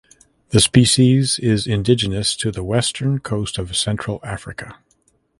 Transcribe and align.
The 0.49 0.59
species 0.59 1.37
is 1.37 1.67
indigenous 1.67 2.35
to 2.37 2.51
the 2.51 2.63
western 2.63 3.19
coast 3.19 3.59
of 3.59 3.77
Central 3.77 4.19
Africa. 4.23 4.77